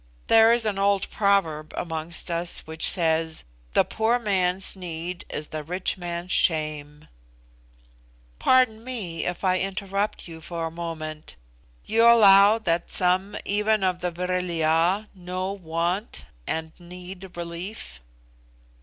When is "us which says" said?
2.31-3.43